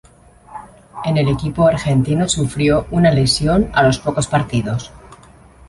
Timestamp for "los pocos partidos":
3.83-4.91